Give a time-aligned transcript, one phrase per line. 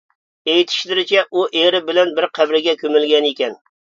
[0.51, 3.55] ئېيتىشلىرىچە، ئۇ ئېرى بىلەن بىر قەبرىگە كۆمۈلگەنىكەن.